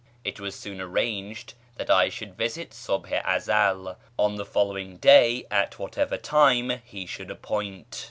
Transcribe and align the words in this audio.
It 0.23 0.39
was 0.39 0.55
soon 0.55 0.81
arranged 0.81 1.53
that 1.75 1.91
I 1.91 2.09
should 2.09 2.33
visit 2.35 2.71
Subh 2.73 3.05
i 3.13 3.21
Ezel 3.37 3.97
on 4.17 4.35
the 4.37 4.45
following 4.45 4.97
day 4.97 5.45
at 5.51 5.77
whatever 5.77 6.17
time 6.17 6.81
he 6.83 7.05
should 7.05 7.29
appoint. 7.29 7.99